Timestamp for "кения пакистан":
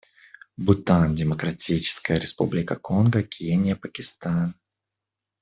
3.21-4.55